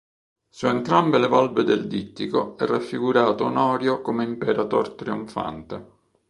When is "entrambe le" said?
0.65-1.27